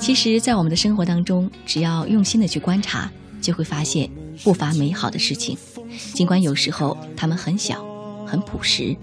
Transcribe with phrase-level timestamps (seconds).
[0.00, 3.08] 其实，在我们的生活当中，只要用心的去观察，
[3.40, 4.10] 就会发现
[4.42, 5.56] 不乏美好的事情。
[6.14, 7.84] 尽管有时候它们很小、
[8.26, 8.96] 很朴实，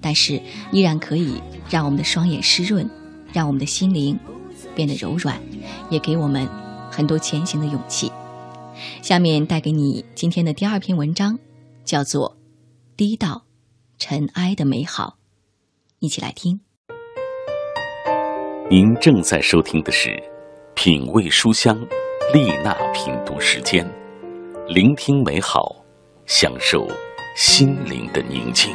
[0.00, 0.42] 但是
[0.72, 1.40] 依然可以
[1.70, 2.88] 让我们的双眼湿润，
[3.32, 4.18] 让我们的心灵
[4.74, 5.40] 变得柔软，
[5.88, 6.46] 也给我们
[6.90, 8.10] 很多前行的勇气。
[9.02, 11.38] 下面带给你今天的第二篇文章，
[11.84, 12.36] 叫做
[12.96, 13.44] 《低到
[13.98, 15.16] 尘埃的美好》，
[16.00, 16.60] 一起来听。
[18.68, 20.10] 您正在收听的是
[20.82, 21.76] 《品味书香》
[22.32, 23.86] 丽娜品读时间，
[24.66, 25.76] 聆听美好，
[26.24, 26.88] 享受
[27.36, 28.74] 心灵的宁静。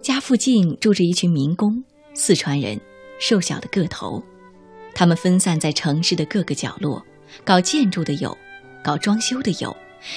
[0.00, 2.80] 家附近住着一群民工，四川人，
[3.22, 4.20] 瘦小的个头。
[4.94, 7.06] 他们分散在城市的各个角落，
[7.44, 8.36] 搞建筑的有，
[8.82, 9.74] 搞装修的有，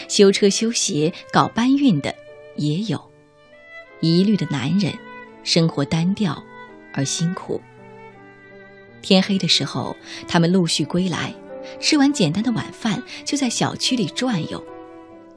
[0.09, 2.13] 修车修鞋、搞搬运的
[2.55, 2.99] 也有。
[4.01, 4.91] 一律的男人，
[5.43, 6.43] 生活单调
[6.93, 7.61] 而辛苦。
[9.03, 9.95] 天黑的时候，
[10.27, 11.31] 他们陆续归来，
[11.79, 14.61] 吃完简单的晚饭，就在小区里转悠。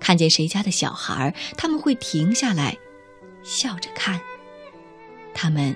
[0.00, 2.78] 看见谁家的小孩，他们会停下来，
[3.44, 4.18] 笑着看。
[5.34, 5.74] 他们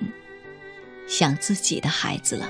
[1.07, 2.49] 像自己的孩子了。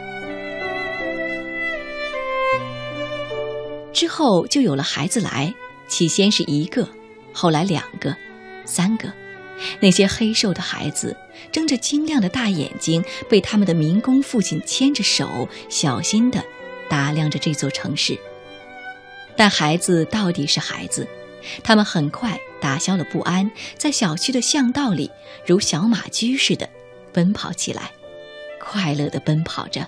[3.94, 5.54] 之后就有了孩子来，
[5.88, 6.88] 起先是一个，
[7.32, 8.16] 后来两个，
[8.66, 9.12] 三个。
[9.80, 11.16] 那些黑瘦的孩子
[11.52, 16.44] 睁着晶亮的大眼睛，被他们的民工父亲牵着手，小心地
[16.90, 18.18] 打量着这座城市。
[19.38, 21.08] 但孩子到底是孩子，
[21.64, 25.12] 他们很快打消了不安，在小区的巷道里
[25.46, 26.68] 如小马驹似的。
[27.14, 27.92] 奔跑起来，
[28.64, 29.86] 快乐的奔跑着。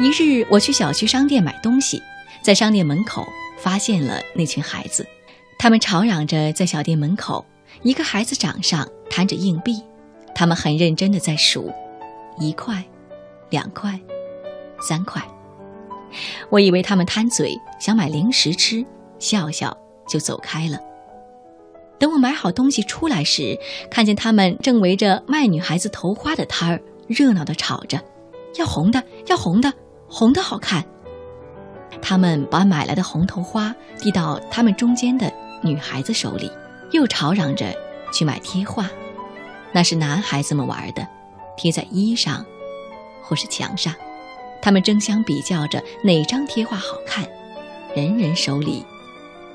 [0.00, 2.02] 一日，我去小区商店买东西，
[2.42, 3.24] 在商店门口
[3.58, 5.06] 发现了那群孩子，
[5.58, 7.44] 他们吵嚷着在小店门口，
[7.82, 9.80] 一个孩子掌上摊着硬币，
[10.34, 11.72] 他们很认真的在数，
[12.38, 12.82] 一块，
[13.50, 14.00] 两块，
[14.80, 15.22] 三块。
[16.50, 18.84] 我以为他们贪嘴，想买零食吃，
[19.20, 19.76] 笑笑
[20.08, 20.78] 就走开了。
[22.02, 23.56] 等我买好东西出来时，
[23.88, 27.96] 看见他们正围着卖女孩子头花的摊儿热闹地吵着，
[28.56, 29.72] 要红的，要红的，
[30.08, 30.84] 红的好看。
[32.02, 36.50] 他们把买来的红头花递到他们中间的女孩子手里，
[36.90, 37.72] 又吵嚷着
[38.12, 38.90] 去买贴画，
[39.70, 41.06] 那是男孩子们玩的，
[41.56, 42.44] 贴在衣上
[43.22, 43.94] 或是墙上。
[44.60, 47.24] 他们争相比较着哪张贴画好看，
[47.94, 48.84] 人人手里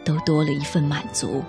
[0.05, 1.43] 都多了一份满足。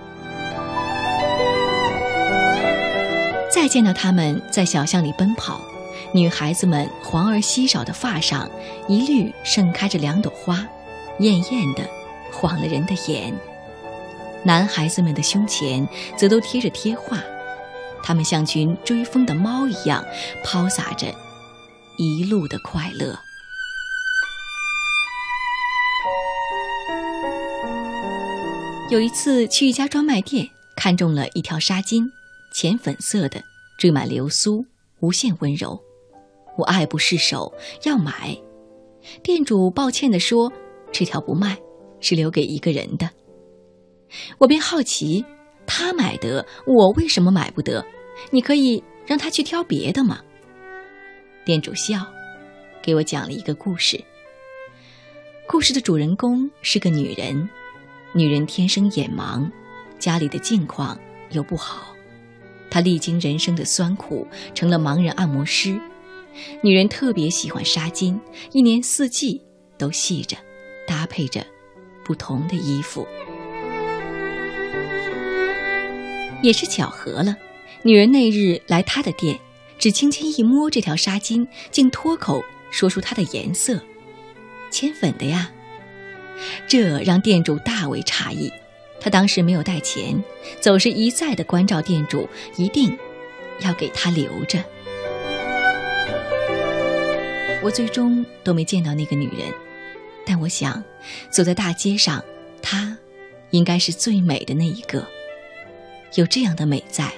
[3.61, 5.61] 再见到他们在小巷里奔跑，
[6.13, 8.49] 女孩子们黄而稀少的发上
[8.87, 10.65] 一律盛开着两朵花，
[11.19, 11.85] 艳艳的，
[12.33, 13.35] 晃了人的眼。
[14.45, 15.87] 男孩子们的胸前
[16.17, 17.19] 则都贴着贴画，
[18.01, 20.05] 他们像群追风的猫一样
[20.45, 21.13] 抛洒着
[21.97, 23.19] 一路的快乐。
[28.89, 32.13] 有一次去一家专卖店，看中了一条纱巾。
[32.53, 33.43] 浅粉色的，
[33.79, 34.65] 缀满流苏，
[35.01, 35.79] 无限温柔。
[36.57, 37.53] 我爱不释手，
[37.85, 38.37] 要买。
[39.23, 40.53] 店主抱歉地说
[40.91, 41.57] ：“这条不卖，
[42.01, 43.09] 是留给一个人的。”
[44.39, 45.25] 我便好奇，
[45.67, 47.85] 他买得，我为什么买不得？
[48.31, 50.21] 你可以让他去挑别的吗？
[51.45, 52.05] 店主笑，
[52.83, 54.03] 给我讲了一个故事。
[55.47, 57.49] 故事的主人公是个女人，
[58.13, 59.49] 女人天生眼盲，
[59.99, 60.99] 家里的境况
[61.31, 61.95] 又不好。
[62.71, 65.81] 她历经人生的酸苦，成了盲人按摩师。
[66.63, 68.19] 女人特别喜欢纱巾，
[68.53, 69.43] 一年四季
[69.77, 70.37] 都系着，
[70.87, 71.45] 搭配着
[72.05, 73.07] 不同的衣服。
[76.43, 77.37] 也是巧合了，
[77.83, 79.39] 女人那日来她的店，
[79.79, 83.83] 只轻轻一摸这条纱巾，竟脱口说出它的颜色：
[84.71, 85.51] 铅粉的呀。
[86.69, 88.53] 这让店主大为诧异。
[89.01, 90.23] 他当时没有带钱，
[90.61, 92.97] 走时一再的关照店主，一定
[93.61, 94.63] 要给他留着。
[97.63, 99.53] 我最终都没见到那个女人，
[100.25, 100.83] 但我想，
[101.31, 102.25] 走在大街上，
[102.63, 102.97] 她
[103.51, 105.07] 应该是最美的那一个。
[106.15, 107.13] 有这样的美在，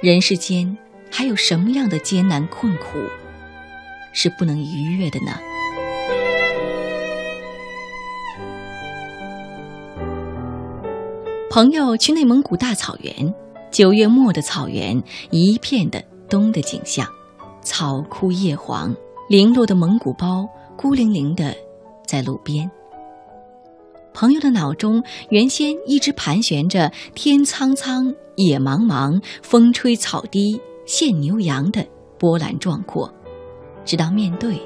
[0.00, 0.76] 人世间
[1.10, 2.98] 还有什么样的艰难困苦
[4.12, 5.38] 是不能逾越的呢？
[11.58, 13.34] 朋友去内蒙古大草原，
[13.68, 15.02] 九月末的草原，
[15.32, 16.00] 一片的
[16.30, 17.04] 冬的景象，
[17.62, 18.94] 草枯叶黄，
[19.28, 21.52] 零落的蒙古包孤零零的
[22.06, 22.70] 在路边。
[24.14, 31.84] 朋友的脑中原先一直盘旋着“天苍苍，野茫茫，风吹草低见牛羊”的
[32.20, 33.12] 波澜壮阔，
[33.84, 34.60] 直到面对，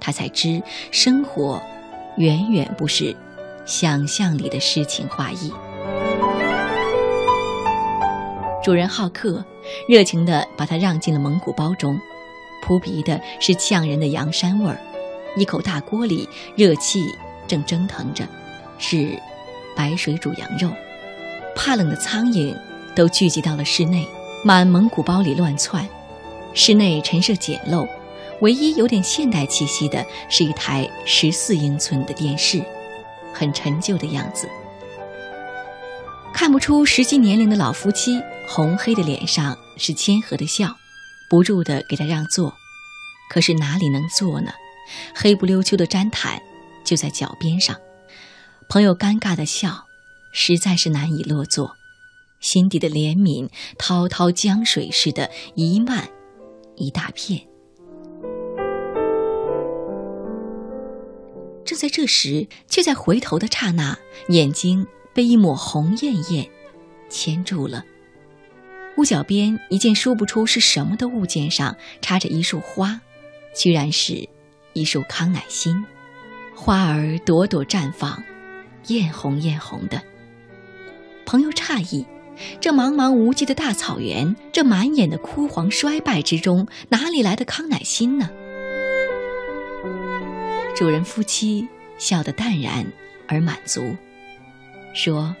[0.00, 0.60] 他才知
[0.90, 1.62] 生活
[2.16, 3.16] 远远不是
[3.64, 5.52] 想象里的诗情画意。
[8.62, 9.44] 主人好客，
[9.88, 11.98] 热情地把他让进了蒙古包中，
[12.62, 14.78] 扑鼻的是呛人的羊膻味儿，
[15.36, 17.04] 一口大锅里热气
[17.48, 18.24] 正蒸腾着。
[18.78, 19.18] 是
[19.74, 20.70] 白水煮羊肉，
[21.56, 22.56] 怕冷的苍蝇
[22.94, 24.06] 都聚集到了室内，
[24.44, 25.88] 满蒙古包里乱窜。
[26.54, 27.88] 室内陈设简陋，
[28.42, 32.62] 唯一有点现代气息的是一台十四英寸的电视，
[33.32, 34.48] 很陈旧的样子。
[36.32, 40.76] 看不出实际年龄的老夫妻，红黑的脸上是谦和的笑，
[41.30, 42.54] 不住的给他让座。
[43.30, 44.50] 可是哪里能坐呢？
[45.14, 46.42] 黑不溜秋的毡毯
[46.84, 47.76] 就在脚边上。
[48.68, 49.86] 朋友尴尬的笑，
[50.32, 51.76] 实在是难以落座，
[52.40, 53.48] 心底的怜悯
[53.78, 56.08] 滔滔江水似的一漫
[56.76, 57.46] 一大片。
[61.64, 63.98] 正在这时，却在回头的刹那，
[64.28, 66.48] 眼睛被一抹红艳艳
[67.08, 67.84] 牵住了。
[68.96, 73.00] 屋角边一件说不出是什么的物件上插着一束花，
[73.54, 74.28] 居然是
[74.74, 75.84] 一束康乃馨，
[76.54, 78.22] 花儿朵朵绽放。
[78.88, 80.02] 艳红艳红的，
[81.24, 82.04] 朋友诧异：
[82.60, 88.28] 这茫茫无际的大草原，这满眼的枯黄衰败之中，哪里来的康乃馨呢？
[90.74, 92.84] 主人夫妻笑得淡然
[93.28, 93.96] 而满足，
[94.94, 95.34] 说：“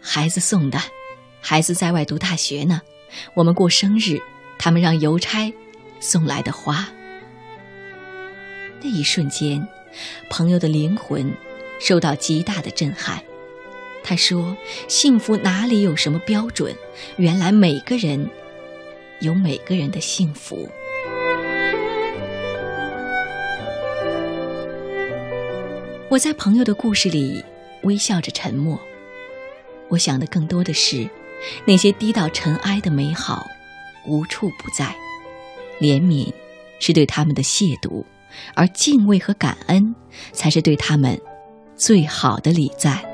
[0.00, 0.78] 孩子送的，
[1.40, 2.80] 孩子在外读大学呢。
[3.34, 4.20] 我们过生日，
[4.58, 5.52] 他们让邮差
[6.00, 6.88] 送来的花。”
[8.80, 9.66] 那一瞬间，
[10.30, 11.32] 朋友的灵魂。
[11.80, 13.20] 受到极大的震撼，
[14.04, 14.56] 他说
[14.86, 16.72] ：“幸福哪里有什么标准？
[17.16, 18.30] 原来每个人
[19.18, 20.70] 有每个人的幸福。”
[26.08, 27.44] 我在朋友的故事里
[27.82, 28.80] 微笑着沉默。
[29.88, 31.08] 我想的更多的是，
[31.66, 33.46] 那些低到尘埃的美好
[34.06, 34.94] 无处不在。
[35.80, 36.32] 怜悯
[36.78, 38.04] 是对他们的亵渎，
[38.54, 39.94] 而敬畏和感恩
[40.32, 41.20] 才是对他们。
[41.74, 43.11] 最好的礼赞。